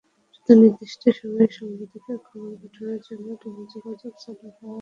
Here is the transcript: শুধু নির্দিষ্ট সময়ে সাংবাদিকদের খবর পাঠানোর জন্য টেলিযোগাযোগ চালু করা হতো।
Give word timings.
শুধু 0.33 0.51
নির্দিষ্ট 0.61 1.03
সময়ে 1.19 1.47
সাংবাদিকদের 1.57 2.17
খবর 2.27 2.51
পাঠানোর 2.61 2.99
জন্য 3.07 3.27
টেলিযোগাযোগ 3.41 4.13
চালু 4.15 4.47
করা 4.49 4.69
হতো। 4.69 4.79